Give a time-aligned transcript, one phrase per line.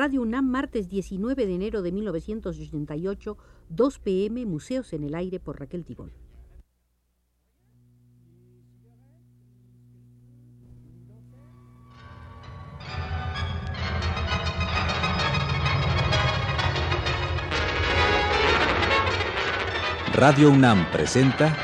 [0.00, 3.36] Radio UNAM, martes 19 de enero de 1988,
[3.68, 6.12] 2 pm, Museos en el Aire por Raquel Tibol.
[20.12, 21.56] Radio UNAM presenta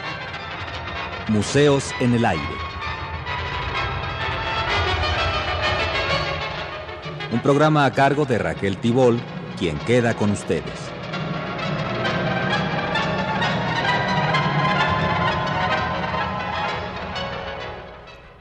[1.28, 2.63] Museos en el Aire.
[7.34, 9.18] Un programa a cargo de Raquel Tibol,
[9.58, 10.78] quien queda con ustedes.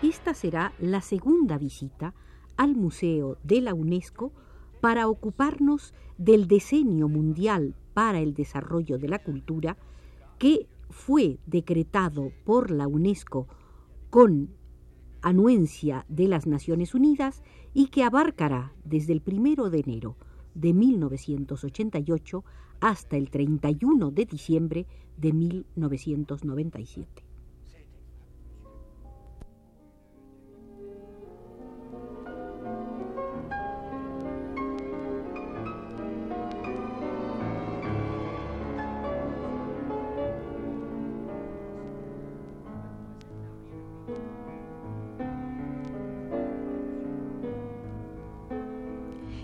[0.04, 2.14] Esta será la segunda visita
[2.56, 4.32] al Museo de la UNESCO
[4.80, 9.76] para ocuparnos del diseño mundial para el desarrollo de la cultura
[10.38, 13.48] que fue decretado por la UNESCO
[14.12, 14.52] con
[15.24, 17.42] anuencia de las Naciones Unidas
[17.74, 20.16] y que abarcará desde el primero de enero
[20.54, 22.44] de 1988
[22.80, 24.86] hasta el 31 de diciembre
[25.18, 27.23] de 1997.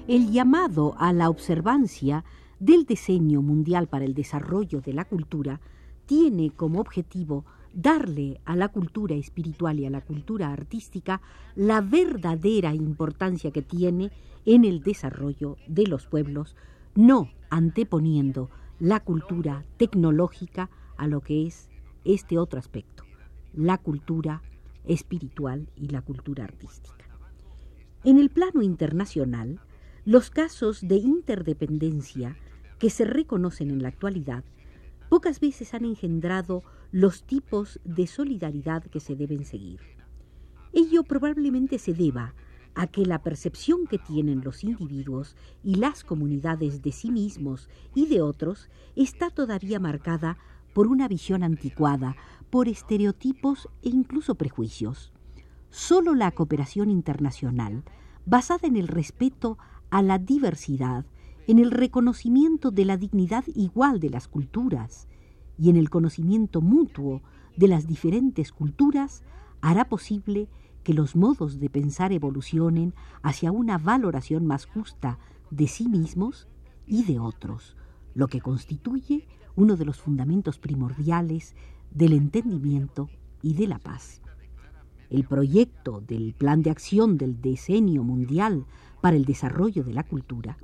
[0.09, 2.25] El llamado a la observancia
[2.59, 5.61] del diseño mundial para el desarrollo de la cultura
[6.07, 11.21] tiene como objetivo darle a la cultura espiritual y a la cultura artística
[11.55, 14.11] la verdadera importancia que tiene
[14.47, 16.55] en el desarrollo de los pueblos,
[16.95, 18.49] no anteponiendo
[18.79, 21.69] la cultura tecnológica a lo que es
[22.03, 23.03] este otro aspecto,
[23.53, 24.41] la cultura
[24.85, 27.05] espiritual y la cultura artística.
[28.03, 29.59] En el plano internacional,
[30.09, 32.35] los casos de interdependencia
[32.79, 34.43] que se reconocen en la actualidad
[35.07, 39.81] pocas veces han engendrado los tipos de solidaridad que se deben seguir.
[40.73, 42.33] Ello probablemente se deba
[42.73, 48.07] a que la percepción que tienen los individuos y las comunidades de sí mismos y
[48.07, 50.39] de otros está todavía marcada
[50.73, 52.15] por una visión anticuada,
[52.49, 55.13] por estereotipos e incluso prejuicios.
[55.69, 57.83] Solo la cooperación internacional,
[58.25, 59.59] basada en el respeto
[59.89, 61.05] a la diversidad,
[61.47, 65.07] en el reconocimiento de la dignidad igual de las culturas
[65.57, 67.21] y en el conocimiento mutuo
[67.57, 69.23] de las diferentes culturas,
[69.61, 70.47] hará posible
[70.83, 75.19] que los modos de pensar evolucionen hacia una valoración más justa
[75.51, 76.47] de sí mismos
[76.85, 77.75] y de otros,
[78.13, 81.55] lo que constituye uno de los fundamentos primordiales
[81.91, 83.09] del entendimiento
[83.41, 84.21] y de la paz.
[85.09, 88.65] El proyecto del Plan de Acción del Decenio Mundial
[89.01, 90.57] para el Desarrollo de la Cultura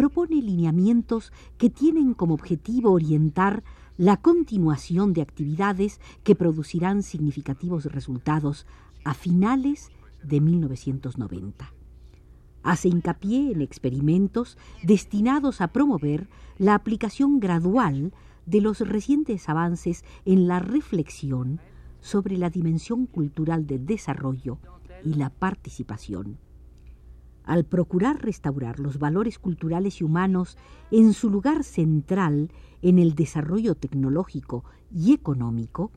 [0.00, 3.62] propone lineamientos que tienen como objetivo orientar
[3.98, 8.66] la continuación de actividades que producirán significativos resultados
[9.04, 9.90] a finales
[10.22, 11.74] de 1990.
[12.62, 18.14] Hace hincapié en experimentos destinados a promover la aplicación gradual
[18.46, 21.60] de los recientes avances en la reflexión
[22.00, 24.58] sobre la dimensión cultural del desarrollo
[25.04, 26.38] y la participación.
[27.44, 30.56] Al procurar restaurar los valores culturales y humanos
[30.90, 32.52] en su lugar central
[32.82, 34.64] en el desarrollo tecnológico
[34.94, 35.90] y económico,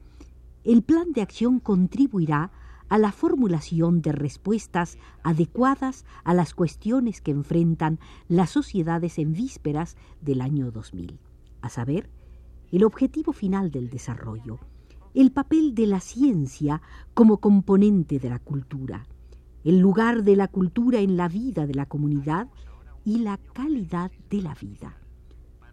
[0.63, 2.51] el plan de acción contribuirá
[2.89, 9.97] a la formulación de respuestas adecuadas a las cuestiones que enfrentan las sociedades en vísperas
[10.21, 11.19] del año 2000,
[11.61, 12.09] a saber,
[12.71, 14.59] el objetivo final del desarrollo,
[15.13, 16.81] el papel de la ciencia
[17.13, 19.07] como componente de la cultura,
[19.63, 22.47] el lugar de la cultura en la vida de la comunidad
[23.05, 24.97] y la calidad de la vida.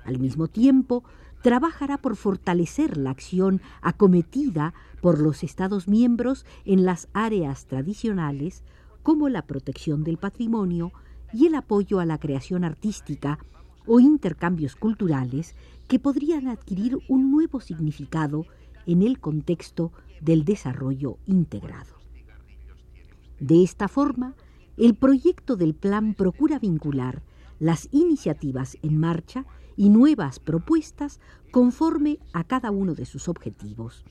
[0.04, 1.04] Al mismo tiempo,
[1.42, 8.62] trabajará por fortalecer la acción acometida por los Estados miembros en las áreas tradicionales
[9.02, 10.93] como la protección del patrimonio
[11.32, 13.38] y el apoyo a la creación artística
[13.86, 15.54] o intercambios culturales
[15.88, 18.46] que podrían adquirir un nuevo significado
[18.86, 22.00] en el contexto del desarrollo integrado.
[23.40, 24.37] De esta forma,
[24.76, 27.22] el proyecto del plan procura vincular
[27.58, 29.46] las iniciativas en marcha
[29.76, 31.20] y nuevas propuestas
[31.50, 34.04] conforme a cada uno de sus objetivos.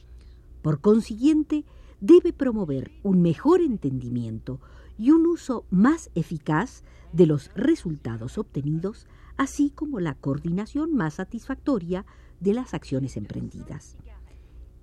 [0.61, 1.63] Por consiguiente,
[2.01, 4.59] debe promover un mejor entendimiento
[4.97, 6.83] y un uso más eficaz
[7.13, 12.05] de los resultados obtenidos, así como la coordinación más satisfactoria
[12.39, 13.95] de las acciones emprendidas.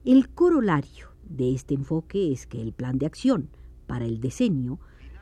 [0.04, 3.50] El corolario de este enfoque es que el plan de acción
[3.86, 4.78] para el diseño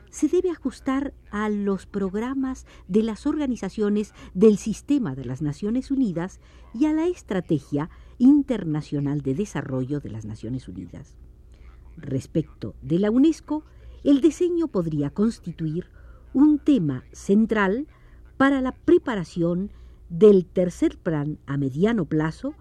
[0.09, 6.39] se debe ajustar a los programas de las organizaciones del sistema de las Naciones Unidas
[6.73, 11.17] y a la estrategia internacional de desarrollo de las Naciones Unidas.
[11.97, 13.63] Respecto de la UNESCO,
[14.05, 15.87] el diseño podría constituir
[16.33, 17.87] un tema central
[18.37, 19.71] para la preparación
[20.09, 22.53] del tercer plan a mediano plazo,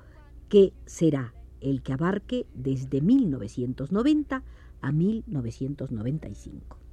[0.49, 4.43] que será el que abarque desde 1990
[4.85, 6.84] a 1995.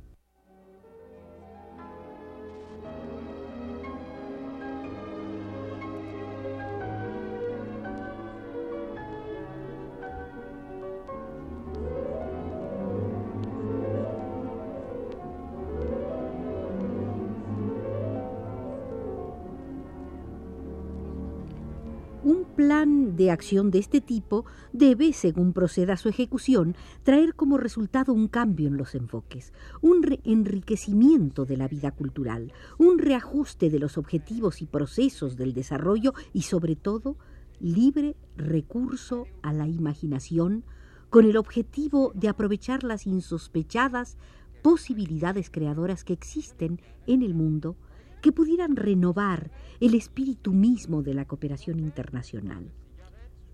[22.62, 28.28] Plan de acción de este tipo debe, según proceda su ejecución, traer como resultado un
[28.28, 34.62] cambio en los enfoques, un enriquecimiento de la vida cultural, un reajuste de los objetivos
[34.62, 37.18] y procesos del desarrollo y, sobre todo,
[37.60, 40.64] libre recurso a la imaginación
[41.10, 44.20] con el objetivo de aprovechar las insospechadas
[44.62, 47.76] posibilidades creadoras que existen en el mundo
[48.22, 52.72] que pudieran renovar el espíritu mismo de la cooperación internacional.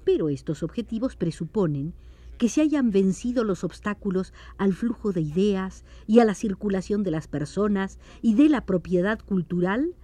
[0.03, 1.93] Pero estos objetivos presuponen
[2.37, 7.11] que se hayan vencido los obstáculos al flujo de ideas y a la circulación de
[7.11, 9.95] las personas y de la propiedad cultural,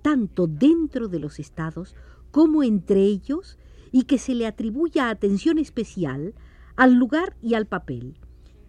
[0.00, 1.94] tanto dentro de los estados
[2.30, 3.58] como entre ellos,
[3.90, 6.34] y que se le atribuya atención especial
[6.76, 8.16] al lugar y al papel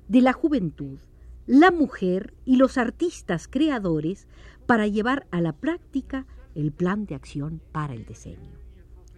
[0.09, 0.99] de la juventud,
[1.47, 4.27] la mujer y los artistas creadores
[4.65, 6.25] para llevar a la práctica
[6.55, 8.51] el plan de acción para el diseño.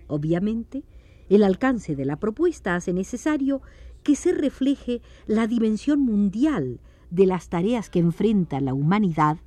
[0.07, 0.83] Obviamente,
[1.29, 3.61] el alcance de la propuesta hace necesario
[4.03, 9.37] que se refleje la dimensión mundial de las tareas que enfrenta la humanidad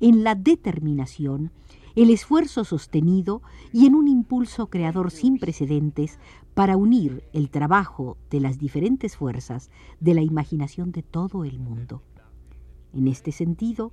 [0.00, 1.50] en la determinación,
[1.96, 3.42] el esfuerzo sostenido
[3.72, 6.18] y en un impulso creador sin precedentes
[6.54, 12.02] para unir el trabajo de las diferentes fuerzas de la imaginación de todo el mundo.
[12.92, 13.92] En este sentido,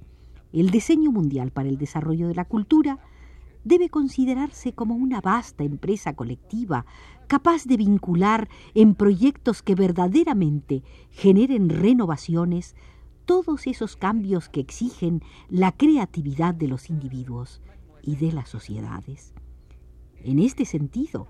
[0.53, 2.99] el diseño mundial para el desarrollo de la cultura
[3.63, 6.85] debe considerarse como una vasta empresa colectiva
[7.27, 12.75] capaz de vincular en proyectos que verdaderamente generen renovaciones
[13.25, 17.61] todos esos cambios que exigen la creatividad de los individuos
[18.01, 19.33] y de las sociedades.
[20.23, 21.27] En este sentido,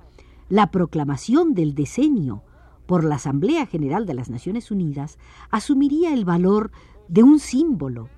[0.49, 2.43] la proclamación del diseño
[2.85, 5.17] por la Asamblea General de las Naciones Unidas
[5.49, 6.71] asumiría el valor
[7.07, 8.09] de un símbolo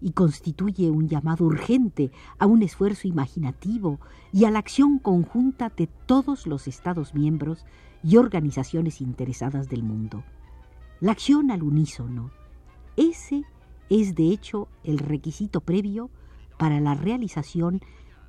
[0.00, 3.98] y constituye un llamado urgente a un esfuerzo imaginativo
[4.32, 7.64] y a la acción conjunta de todos los Estados miembros
[8.02, 10.24] y organizaciones interesadas del mundo.
[11.00, 12.30] La acción al unísono,
[12.96, 13.44] ese
[13.90, 16.10] es de hecho el requisito previo
[16.58, 17.80] para la realización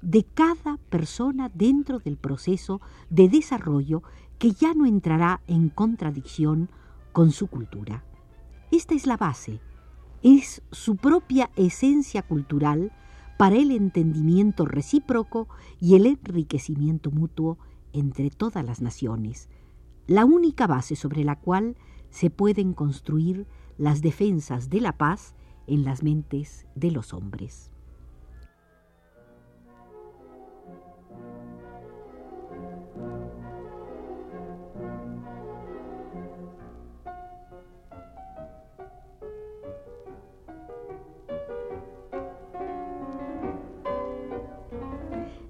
[0.01, 2.80] de cada persona dentro del proceso
[3.10, 4.04] de desarrollo
[4.38, 6.69] que ya no entrará en contradicción
[7.12, 8.06] con su cultura.
[8.71, 9.60] Esta es la base
[10.24, 12.92] es su propia esencia cultural
[13.38, 15.48] para el entendimiento recíproco
[15.80, 17.57] y el enriquecimiento mutuo
[17.94, 19.50] entre todas las naciones,
[20.07, 21.78] la única base sobre la cual
[22.09, 23.47] se pueden construir
[23.78, 25.35] las defensas de la paz
[25.68, 27.71] en las mentes de los hombres.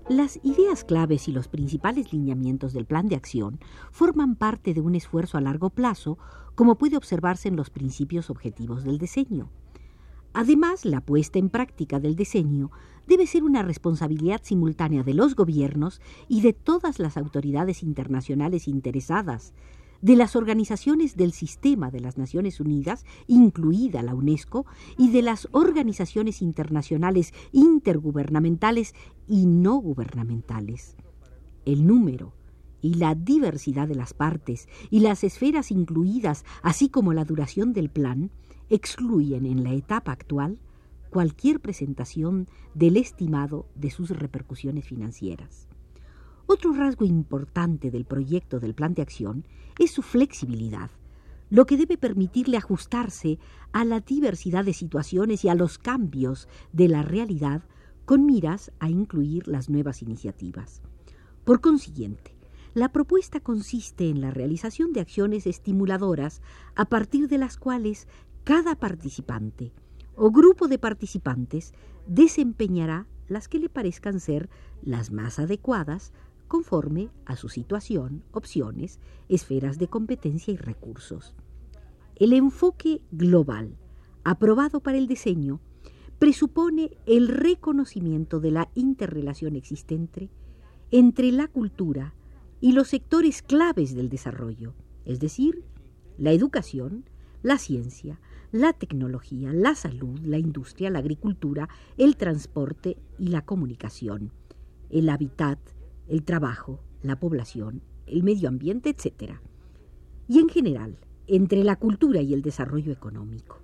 [0.10, 3.60] Las ideas claves y los principales lineamientos del plan de acción
[3.92, 6.18] forman parte de un esfuerzo a largo plazo,
[6.56, 9.51] como puede observarse en los principios objetivos del diseño.
[10.34, 12.72] Además, la puesta en práctica del diseño
[13.06, 19.54] debe ser una responsabilidad simultánea de los gobiernos y de todas las autoridades internacionales interesadas,
[20.01, 24.65] de las organizaciones del sistema de las Naciones Unidas, incluida la UNESCO,
[24.98, 28.96] y de las organizaciones internacionales intergubernamentales
[29.27, 30.96] y no gubernamentales.
[31.65, 32.34] El número
[32.82, 37.89] y la diversidad de las partes y las esferas incluidas, así como la duración del
[37.89, 38.32] plan,
[38.70, 40.60] excluyen en la etapa actual
[41.10, 45.69] cualquier presentación del estimado de sus repercusiones financieras.
[46.51, 49.46] Otro rasgo importante del proyecto del plan de acción
[49.77, 50.89] es su flexibilidad,
[51.51, 53.38] lo que debe permitirle ajustarse
[53.72, 57.62] a la diversidad de situaciones y a los cambios de la realidad
[58.06, 60.82] con miras a incluir las nuevas iniciativas.
[61.46, 62.36] Por consiguiente,
[62.74, 66.41] la propuesta consiste en la realización de acciones estimuladoras
[66.74, 68.08] a partir de las cuales
[68.44, 69.72] cada participante,
[70.15, 71.75] o grupo de participantes
[72.08, 74.50] desempeñará las que le parezcan ser
[74.82, 76.12] las más adecuadas
[76.50, 81.34] conforme a su situación, opciones, esferas de competencia y recursos.
[82.18, 83.77] El enfoque global,
[84.25, 85.62] aprobado para el diseño,
[86.18, 90.29] presupone el reconocimiento de la interrelación existente
[90.91, 92.13] entre la cultura
[92.60, 94.74] y los sectores claves del desarrollo,
[95.06, 95.63] es decir,
[96.18, 97.06] la educación,
[97.41, 98.20] la ciencia,
[98.51, 104.34] la tecnología, la salud, la industria, la agricultura, el transporte y la comunicación,
[104.89, 105.60] el hábitat,
[106.10, 109.36] el trabajo, la población, el medio ambiente, etc.
[110.28, 110.98] Y en general,
[111.28, 113.60] entre la cultura y el desarrollo económico.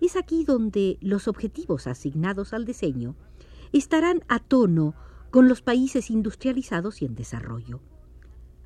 [0.00, 3.14] Es aquí donde los objetivos asignados al diseño
[3.72, 4.94] estarán a tono
[5.30, 7.80] con los países industrializados y en desarrollo.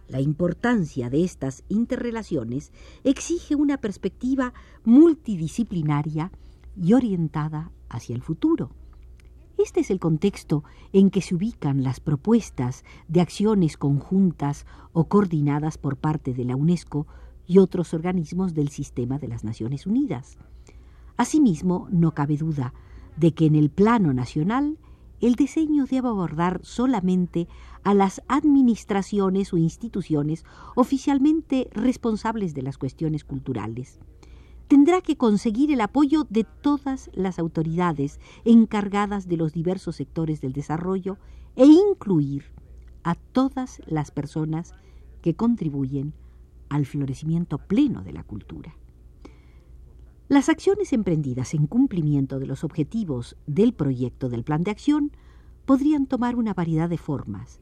[0.08, 2.72] La importancia de estas interrelaciones
[3.04, 4.54] exige una perspectiva
[4.84, 6.32] multidisciplinaria
[6.80, 8.70] y orientada hacia el futuro.
[9.58, 10.62] Este es el contexto
[10.92, 16.54] en que se ubican las propuestas de acciones conjuntas o coordinadas por parte de la
[16.54, 17.08] UNESCO
[17.44, 20.38] y otros organismos del sistema de las Naciones Unidas.
[21.16, 22.72] Asimismo, no cabe duda
[23.16, 24.78] de que en el plano nacional
[25.20, 27.48] el diseño debe abordar solamente
[27.82, 30.44] a las administraciones o instituciones
[30.76, 33.98] oficialmente responsables de las cuestiones culturales.
[34.68, 40.52] Tendrá que conseguir el apoyo de todas las autoridades encargadas de los diversos sectores del
[40.52, 41.16] desarrollo
[41.56, 42.44] e incluir
[43.02, 44.74] a todas las personas
[45.22, 46.12] que contribuyen
[46.68, 48.76] al florecimiento pleno de la cultura.
[50.28, 55.12] Las acciones emprendidas en cumplimiento de los objetivos del proyecto del plan de acción
[55.64, 57.60] podrían tomar una variedad de formas,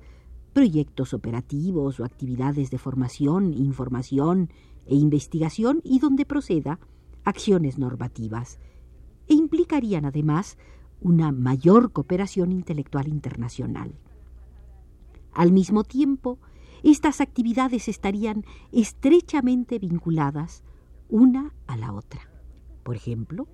[0.52, 4.50] proyectos operativos o actividades de formación, información
[4.86, 6.80] e investigación y donde proceda
[7.26, 8.59] acciones normativas,
[9.28, 10.56] e implicarían además
[11.00, 13.99] una mayor cooperación intelectual internacional.
[15.33, 16.38] Al mismo tiempo,
[16.83, 20.62] estas actividades estarían estrechamente vinculadas
[21.09, 22.30] una a la otra.
[22.85, 23.49] Por ejemplo,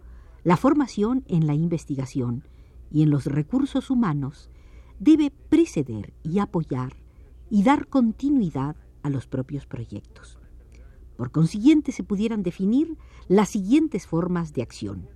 [0.45, 2.47] la formación en la investigación
[2.91, 4.51] y en los recursos humanos
[4.99, 6.93] debe preceder y apoyar
[7.49, 10.42] y dar continuidad a los propios proyectos.
[11.17, 12.97] Por consiguiente, se pudieran definir
[13.29, 15.09] las siguientes formas de acción.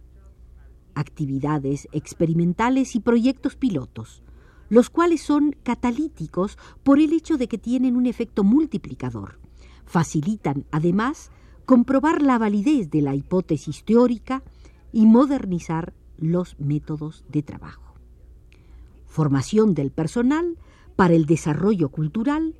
[0.94, 4.22] Actividades experimentales y proyectos pilotos,
[4.68, 9.38] los cuales son catalíticos por el hecho de que tienen un efecto multiplicador.
[9.84, 11.30] Facilitan, además,
[11.64, 14.42] comprobar la validez de la hipótesis teórica
[14.92, 17.94] y modernizar los métodos de trabajo.
[19.06, 20.58] Formación del personal
[20.94, 22.54] para el desarrollo cultural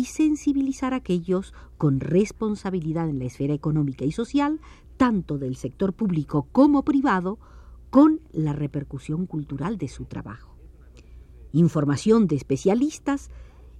[0.00, 4.58] y sensibilizar a aquellos con responsabilidad en la esfera económica y social,
[4.96, 7.38] tanto del sector público como privado,
[7.90, 10.56] con la repercusión cultural de su trabajo.
[11.52, 13.28] Información de especialistas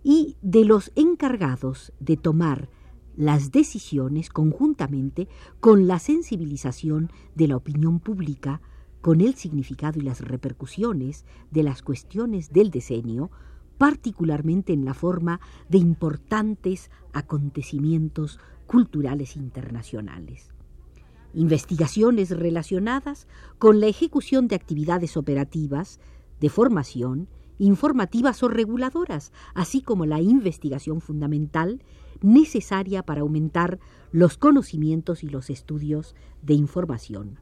[0.03, 2.69] y de los encargados de tomar
[3.17, 5.27] las decisiones conjuntamente
[5.59, 8.61] con la sensibilización de la opinión pública,
[9.01, 13.31] con el significado y las repercusiones de las cuestiones del diseño,
[13.81, 20.51] particularmente en la forma de importantes acontecimientos culturales internacionales.
[21.33, 23.27] Investigaciones relacionadas
[23.59, 25.99] con la ejecución de actividades operativas,
[26.41, 31.83] de formación, informativas o reguladoras, así como la investigación fundamental
[32.21, 33.79] necesaria para aumentar
[34.13, 37.39] los conocimientos y los estudios de información.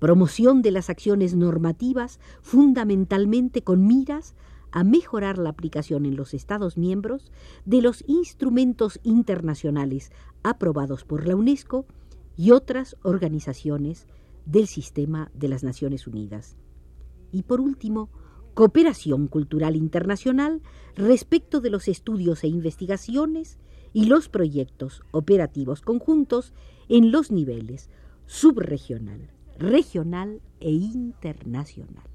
[0.00, 4.34] Promoción de las acciones normativas fundamentalmente con miras
[4.72, 7.30] a mejorar la aplicación en los Estados miembros
[7.64, 10.10] de los instrumentos internacionales
[10.42, 11.86] aprobados por la UNESCO
[12.36, 14.06] y otras organizaciones
[14.46, 16.56] del sistema de las Naciones Unidas.
[17.30, 18.10] Y por último,
[18.54, 20.62] cooperación cultural internacional
[20.96, 23.58] respecto de los estudios e investigaciones
[23.92, 26.54] y los proyectos operativos conjuntos
[26.88, 27.90] en los niveles
[28.26, 32.11] subregional, regional e internacional.